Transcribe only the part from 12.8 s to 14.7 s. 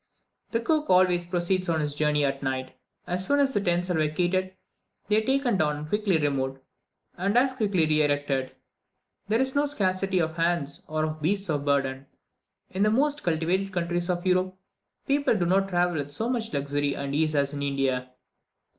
the most cultivated countries of Europe,